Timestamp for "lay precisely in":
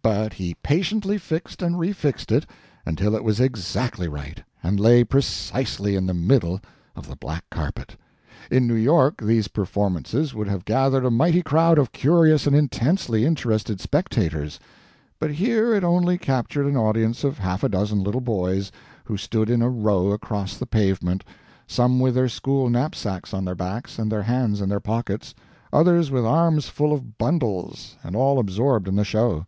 4.80-6.06